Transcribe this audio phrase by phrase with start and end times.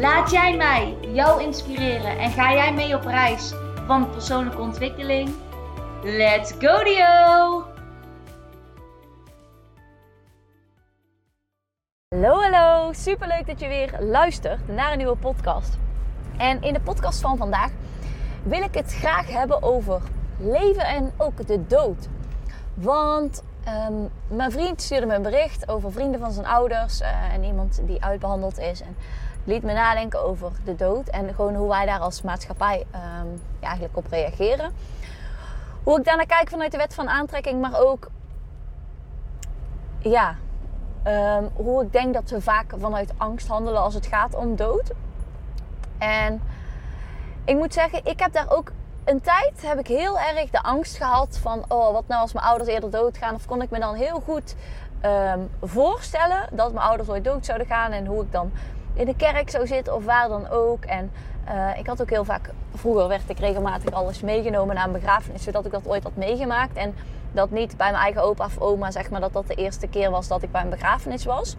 [0.00, 3.52] Laat jij mij jou inspireren en ga jij mee op reis
[3.86, 5.34] van persoonlijke ontwikkeling?
[6.02, 7.64] Let's go Dio!
[12.08, 12.92] Hallo, hallo.
[12.92, 15.78] Super leuk dat je weer luistert naar een nieuwe podcast.
[16.36, 17.70] En in de podcast van vandaag
[18.42, 20.02] wil ik het graag hebben over
[20.38, 22.08] leven en ook de dood.
[22.74, 23.94] Want ehm,
[24.28, 28.04] mijn vriend stuurde me een bericht over vrienden van zijn ouders eh, en iemand die
[28.04, 28.80] uitbehandeld is.
[28.80, 28.96] En
[29.44, 33.26] liet me nadenken over de dood en gewoon hoe wij daar als maatschappij ehm,
[33.60, 34.72] eigenlijk op reageren.
[35.82, 38.10] Hoe ik daarnaar kijk vanuit de wet van aantrekking, maar ook
[39.98, 40.36] ja,
[41.02, 44.92] ehm, hoe ik denk dat we vaak vanuit angst handelen als het gaat om dood.
[45.98, 46.42] En
[47.44, 48.72] ik moet zeggen, ik heb daar ook
[49.06, 52.46] een tijd heb ik heel erg de angst gehad van, oh, wat nou als mijn
[52.46, 53.34] ouders eerder doodgaan?
[53.34, 54.54] Of kon ik me dan heel goed
[55.00, 58.52] ehm, voorstellen dat mijn ouders ooit dood zouden gaan en hoe ik dan
[58.94, 60.84] in de kerk zou zitten of waar dan ook.
[60.84, 61.12] En
[61.48, 65.42] uh, ik had ook heel vaak, vroeger werd ik regelmatig alles meegenomen naar een begrafenis,
[65.42, 66.76] zodat ik dat ooit had meegemaakt.
[66.76, 66.94] En
[67.32, 70.10] dat niet bij mijn eigen opa of oma, zeg maar, dat dat de eerste keer
[70.10, 71.56] was dat ik bij een begrafenis was.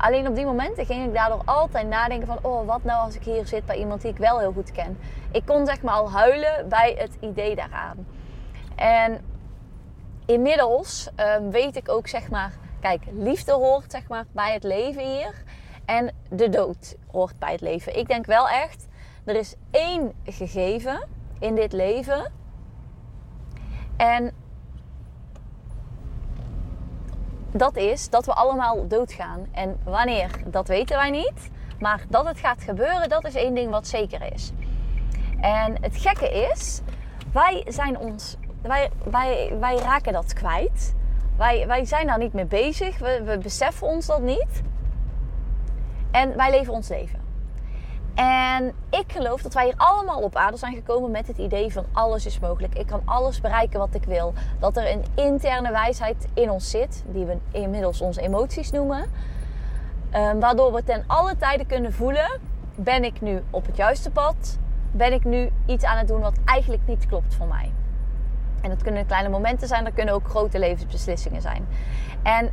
[0.00, 2.38] Alleen op die momenten ging ik daardoor altijd nadenken van...
[2.42, 4.98] oh, wat nou als ik hier zit bij iemand die ik wel heel goed ken.
[5.30, 8.06] Ik kon zeg maar al huilen bij het idee daaraan.
[8.76, 9.24] En
[10.26, 12.52] inmiddels um, weet ik ook zeg maar...
[12.80, 15.42] kijk, liefde hoort zeg maar bij het leven hier.
[15.84, 17.98] En de dood hoort bij het leven.
[17.98, 18.88] Ik denk wel echt,
[19.24, 22.32] er is één gegeven in dit leven.
[23.96, 24.32] En
[27.52, 29.46] dat is dat we allemaal doodgaan.
[29.52, 31.50] En wanneer, dat weten wij niet.
[31.78, 34.52] Maar dat het gaat gebeuren, dat is één ding wat zeker is.
[35.40, 36.80] En het gekke is,
[37.32, 40.94] wij zijn ons, wij, wij, wij raken dat kwijt.
[41.36, 42.98] Wij, wij zijn daar niet mee bezig.
[42.98, 44.62] We, we beseffen ons dat niet.
[46.10, 47.19] En wij leven ons leven.
[48.14, 51.84] En ik geloof dat wij hier allemaal op aarde zijn gekomen met het idee van
[51.92, 52.74] alles is mogelijk.
[52.74, 54.32] Ik kan alles bereiken wat ik wil.
[54.58, 59.04] Dat er een interne wijsheid in ons zit, die we inmiddels onze emoties noemen.
[60.14, 62.40] Um, waardoor we ten alle tijden kunnen voelen:
[62.74, 64.58] ben ik nu op het juiste pad?
[64.92, 67.72] Ben ik nu iets aan het doen wat eigenlijk niet klopt voor mij?
[68.60, 71.66] En dat kunnen kleine momenten zijn, dat kunnen ook grote levensbeslissingen zijn.
[72.22, 72.50] En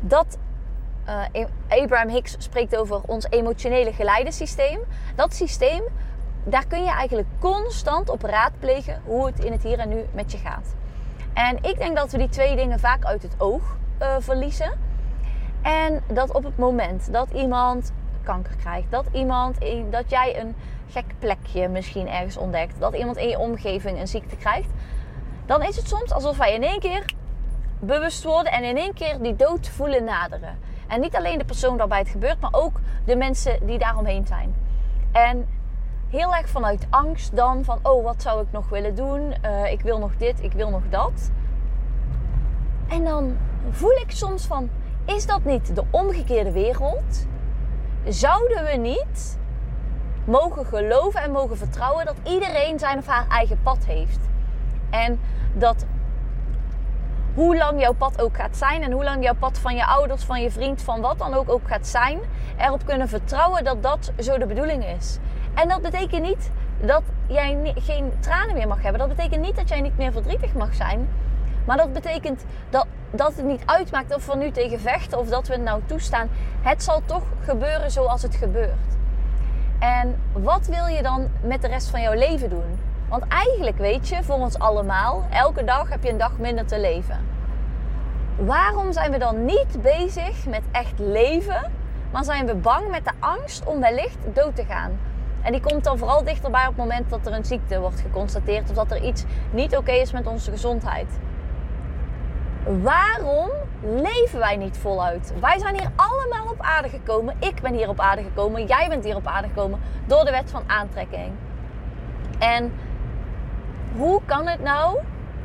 [0.00, 0.38] dat
[1.32, 4.80] uh, Abraham Hicks spreekt over ons emotionele geleidensysteem.
[5.16, 5.82] Dat systeem,
[6.44, 10.32] daar kun je eigenlijk constant op raadplegen hoe het in het hier en nu met
[10.32, 10.74] je gaat.
[11.32, 14.72] En ik denk dat we die twee dingen vaak uit het oog uh, verliezen.
[15.62, 17.92] En dat op het moment dat iemand
[18.22, 19.56] kanker krijgt, dat, iemand,
[19.90, 20.54] dat jij een
[20.88, 24.68] gek plekje misschien ergens ontdekt, dat iemand in je omgeving een ziekte krijgt,
[25.46, 27.04] dan is het soms alsof wij in één keer
[27.78, 30.58] bewust worden en in één keer die dood voelen naderen.
[30.90, 34.54] En niet alleen de persoon waarbij het gebeurt, maar ook de mensen die daaromheen zijn.
[35.12, 35.48] En
[36.08, 39.34] heel erg vanuit angst dan van, oh, wat zou ik nog willen doen?
[39.44, 41.30] Uh, ik wil nog dit, ik wil nog dat.
[42.88, 43.36] En dan
[43.70, 44.70] voel ik soms van,
[45.04, 47.26] is dat niet de omgekeerde wereld?
[48.08, 49.38] Zouden we niet
[50.24, 54.20] mogen geloven en mogen vertrouwen dat iedereen zijn of haar eigen pad heeft?
[54.90, 55.20] En
[55.54, 55.84] dat
[57.34, 60.24] hoe lang jouw pad ook gaat zijn en hoe lang jouw pad van je ouders,
[60.24, 62.18] van je vriend, van wat dan ook ook gaat zijn,
[62.58, 65.18] erop kunnen vertrouwen dat dat zo de bedoeling is.
[65.54, 69.00] En dat betekent niet dat jij geen tranen meer mag hebben.
[69.00, 71.08] Dat betekent niet dat jij niet meer verdrietig mag zijn.
[71.64, 75.46] Maar dat betekent dat, dat het niet uitmaakt of we nu tegen vechten of dat
[75.46, 76.28] we het nou toestaan.
[76.62, 78.98] Het zal toch gebeuren zoals het gebeurt.
[79.78, 82.89] En wat wil je dan met de rest van jouw leven doen?
[83.10, 86.80] Want eigenlijk weet je, voor ons allemaal, elke dag heb je een dag minder te
[86.80, 87.26] leven.
[88.36, 91.72] Waarom zijn we dan niet bezig met echt leven,
[92.10, 94.98] maar zijn we bang met de angst om wellicht dood te gaan?
[95.42, 98.70] En die komt dan vooral dichterbij op het moment dat er een ziekte wordt geconstateerd
[98.70, 101.18] of dat er iets niet oké is met onze gezondheid.
[102.82, 103.50] Waarom
[103.82, 105.32] leven wij niet voluit?
[105.40, 107.36] Wij zijn hier allemaal op aarde gekomen.
[107.38, 108.66] Ik ben hier op aarde gekomen.
[108.66, 111.32] Jij bent hier op aarde gekomen door de wet van aantrekking.
[112.38, 112.72] En
[113.96, 114.96] hoe kan het nou?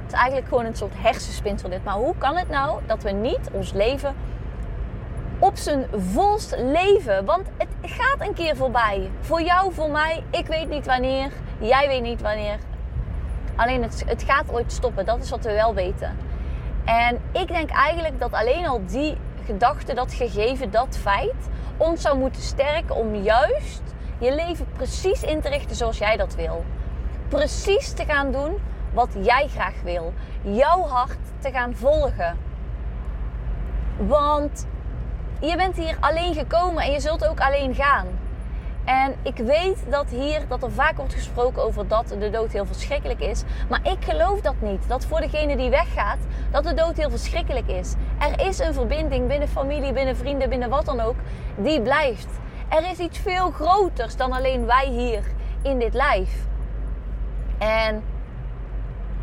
[0.04, 1.84] Het is eigenlijk gewoon een soort hersenspinsel dit.
[1.84, 4.16] Maar hoe kan het nou dat we niet ons leven
[5.40, 7.26] op zijn volst leven.
[7.26, 9.10] Want het gaat een keer voorbij.
[9.20, 10.24] Voor jou, voor mij.
[10.30, 11.32] Ik weet niet wanneer.
[11.60, 12.58] Jij weet niet wanneer.
[13.56, 15.06] Alleen het, het gaat ooit stoppen.
[15.06, 16.18] Dat is wat we wel weten.
[16.86, 22.18] En ik denk eigenlijk dat alleen al die gedachte, dat gegeven, dat feit ons zou
[22.18, 23.82] moeten sterken om juist
[24.18, 26.66] je leven precies in te richten zoals jij dat wil.
[27.36, 28.58] Precies te gaan doen
[28.94, 30.14] wat jij graag wil.
[30.42, 32.38] Jouw hart te gaan volgen.
[33.98, 34.68] Want
[35.40, 38.08] je bent hier alleen gekomen en je zult ook alleen gaan.
[38.86, 42.66] En ik weet dat hier dat er vaak wordt gesproken over dat de dood heel
[42.66, 43.44] verschrikkelijk is.
[43.70, 44.88] Maar ik geloof dat niet.
[44.88, 46.20] Dat voor degene die weggaat,
[46.52, 47.94] dat de dood heel verschrikkelijk is.
[48.20, 51.16] Er is een verbinding binnen familie, binnen vrienden, binnen wat dan ook,
[51.56, 52.30] die blijft.
[52.70, 55.24] Er is iets veel groters dan alleen wij hier
[55.62, 56.46] in dit lijf.
[57.66, 58.04] En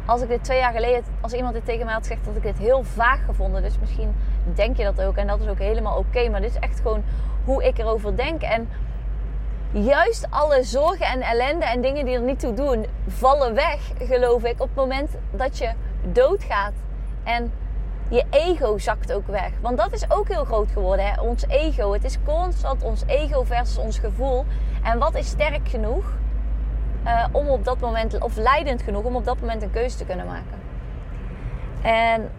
[0.07, 2.43] als ik dit twee jaar geleden, als iemand dit tegen mij had gezegd, dat ik
[2.43, 3.63] dit heel vaag gevonden.
[3.63, 4.15] Dus misschien
[4.55, 6.29] denk je dat ook en dat is ook helemaal oké.
[6.29, 7.03] maar dit is echt gewoon
[7.45, 8.43] hoe ik erover denk.
[8.43, 8.69] En
[9.71, 14.45] juist alle zorgen en ellende en dingen die er niet toe doen, vallen weg, geloof
[14.45, 15.71] ik, op het moment dat je
[16.03, 16.73] doodgaat.
[17.25, 17.53] En
[18.09, 19.51] je ego zakt ook weg.
[19.61, 21.21] Want dat is ook heel groot geworden, hè?
[21.21, 21.93] ons ego.
[21.93, 24.45] Het is constant ons ego versus ons gevoel.
[24.83, 26.05] En wat is sterk genoeg
[27.05, 30.05] uh, om op dat moment, of leidend genoeg om op dat moment een keuze te
[30.05, 30.61] kunnen maken?
[31.83, 32.31] En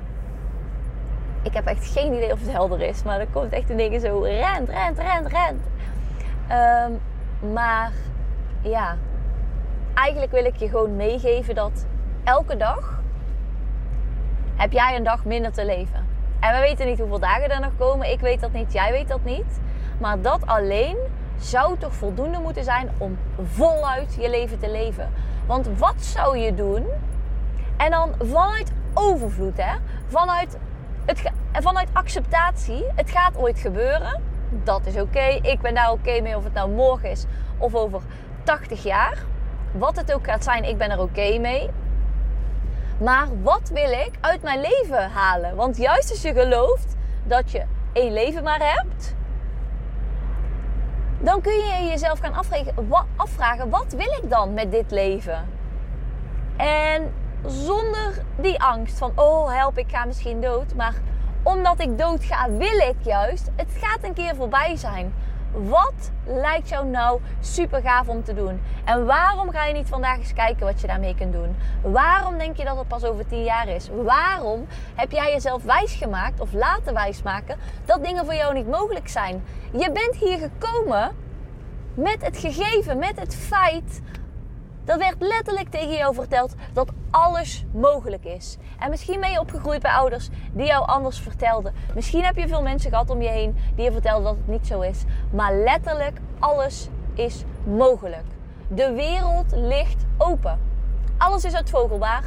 [1.42, 4.01] ik heb echt geen idee of het helder is, maar er komt echt een ding
[4.01, 5.62] zo rent, rent, rent, rent.
[6.51, 7.01] Um,
[7.54, 7.92] maar
[8.62, 8.95] ja,
[9.94, 11.86] eigenlijk wil ik je gewoon meegeven dat
[12.24, 13.01] elke dag
[14.56, 16.07] heb jij een dag minder te leven.
[16.39, 18.12] En we weten niet hoeveel dagen er nog komen.
[18.12, 19.59] Ik weet dat niet, jij weet dat niet.
[20.00, 20.98] Maar dat alleen
[21.38, 25.09] zou toch voldoende moeten zijn om voluit je leven te leven.
[25.45, 26.85] Want wat zou je doen?
[27.77, 29.75] En dan vanuit overvloed, hè?
[30.07, 30.57] Vanuit,
[31.06, 32.85] het, vanuit acceptatie.
[32.95, 34.21] Het gaat ooit gebeuren
[34.63, 35.39] dat is oké.
[35.41, 37.25] Ik ben daar oké mee of het nou morgen is
[37.57, 38.01] of over
[38.44, 39.18] 80 jaar.
[39.71, 41.69] Wat het ook gaat zijn, ik ben er oké mee.
[43.00, 45.56] Maar wat wil ik uit mijn leven halen?
[45.56, 47.63] Want juist als je gelooft dat je
[47.94, 49.15] één leven maar hebt,
[51.23, 52.33] dan kun je jezelf gaan
[53.15, 55.45] afvragen, wat wil ik dan met dit leven?
[56.57, 57.13] En
[57.45, 60.75] zonder die angst van, oh help, ik ga misschien dood.
[60.75, 60.93] Maar
[61.43, 63.49] omdat ik dood ga, wil ik juist.
[63.55, 65.13] Het gaat een keer voorbij zijn.
[65.53, 68.61] Wat lijkt jou nou super gaaf om te doen?
[68.85, 71.55] En waarom ga je niet vandaag eens kijken wat je daarmee kunt doen?
[71.81, 73.89] Waarom denk je dat het pas over 10 jaar is?
[74.03, 79.44] Waarom heb jij jezelf wijsgemaakt of laten wijsmaken dat dingen voor jou niet mogelijk zijn?
[79.71, 81.11] Je bent hier gekomen
[81.94, 84.01] met het gegeven, met het feit
[84.85, 88.57] dat werd letterlijk tegen jou verteld dat alles mogelijk is.
[88.80, 91.74] En misschien ben je opgegroeid bij ouders die jou anders vertelden.
[91.95, 94.68] Misschien heb je veel mensen gehad om je heen die je vertelden dat het niet
[94.68, 95.03] zo is.
[95.31, 98.25] Maar letterlijk alles is mogelijk.
[98.68, 100.59] De wereld ligt open.
[101.18, 102.24] Alles is uitvogelbaar.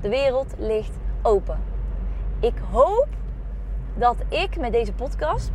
[0.00, 1.58] De wereld ligt open.
[2.40, 3.08] Ik hoop
[3.94, 5.50] dat ik met deze podcast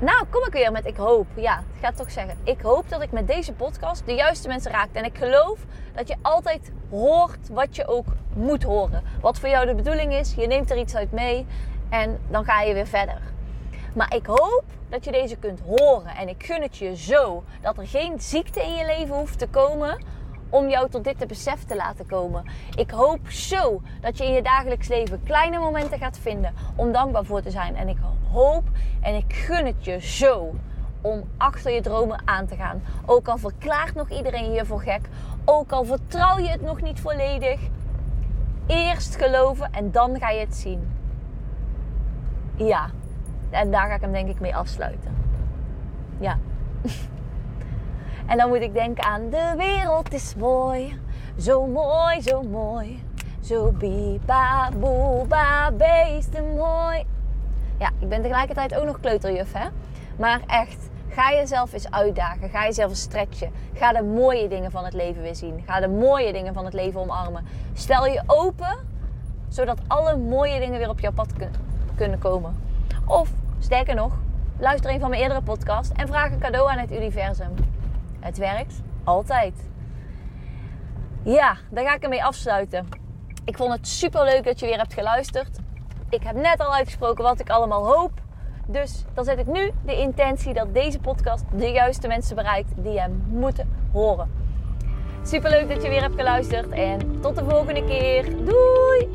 [0.00, 1.26] nou, kom ik weer met ik hoop.
[1.34, 2.36] Ja, ik ga toch zeggen.
[2.44, 4.88] Ik hoop dat ik met deze podcast de juiste mensen raak.
[4.92, 5.58] En ik geloof
[5.94, 9.02] dat je altijd hoort wat je ook moet horen.
[9.20, 10.34] Wat voor jou de bedoeling is.
[10.34, 11.46] Je neemt er iets uit mee
[11.88, 13.20] en dan ga je weer verder.
[13.94, 16.16] Maar ik hoop dat je deze kunt horen.
[16.16, 19.48] En ik gun het je zo dat er geen ziekte in je leven hoeft te
[19.48, 20.04] komen
[20.48, 22.50] om jou tot dit te besef te laten komen.
[22.76, 27.24] Ik hoop zo dat je in je dagelijks leven kleine momenten gaat vinden om dankbaar
[27.24, 27.76] voor te zijn.
[27.76, 28.17] En ik hoop
[29.00, 30.54] en ik gun het je zo
[31.00, 32.82] om achter je dromen aan te gaan.
[33.06, 35.08] Ook al verklaart nog iedereen je voor gek,
[35.44, 37.60] ook al vertrouw je het nog niet volledig.
[38.66, 40.96] Eerst geloven en dan ga je het zien.
[42.54, 42.90] Ja,
[43.50, 45.16] en daar ga ik hem denk ik mee afsluiten.
[46.18, 46.38] Ja.
[48.26, 51.00] En dan moet ik denken aan de wereld is mooi.
[51.36, 53.02] Zo mooi, zo mooi.
[53.40, 57.04] Zo biba boeba beesten mooi.
[57.78, 59.68] Ja, ik ben tegelijkertijd ook nog kleuterjuf, hè.
[60.16, 62.50] Maar echt, ga jezelf eens uitdagen.
[62.50, 63.52] Ga jezelf eens stretchen.
[63.74, 65.62] Ga de mooie dingen van het leven weer zien.
[65.66, 67.46] Ga de mooie dingen van het leven omarmen.
[67.74, 68.76] Stel je open,
[69.48, 71.28] zodat alle mooie dingen weer op jouw pad
[71.94, 72.56] kunnen komen.
[73.04, 74.12] Of, sterker nog,
[74.58, 77.54] luister een van mijn eerdere podcasts en vraag een cadeau aan het universum.
[78.20, 79.54] Het werkt altijd.
[81.22, 82.88] Ja, daar ga ik ermee afsluiten.
[83.44, 85.58] Ik vond het super leuk dat je weer hebt geluisterd.
[86.10, 88.10] Ik heb net al uitgesproken wat ik allemaal hoop.
[88.66, 93.00] Dus dan zet ik nu de intentie dat deze podcast de juiste mensen bereikt die
[93.00, 94.30] hem moeten horen.
[95.22, 98.24] Super leuk dat je weer hebt geluisterd en tot de volgende keer.
[98.44, 99.08] Doei!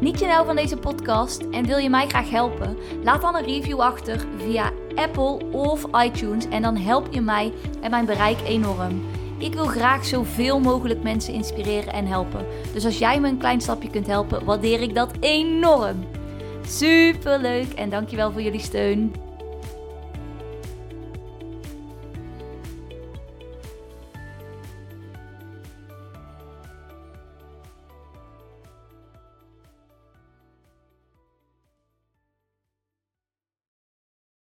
[0.00, 2.76] Niet je nou van deze podcast en wil je mij graag helpen?
[3.02, 7.90] Laat dan een review achter via Apple of iTunes en dan help je mij en
[7.90, 9.02] mijn bereik enorm.
[9.42, 12.46] Ik wil graag zoveel mogelijk mensen inspireren en helpen.
[12.72, 16.04] Dus als jij me een klein stapje kunt helpen, waardeer ik dat enorm.
[16.66, 19.21] Super leuk en dankjewel voor jullie steun.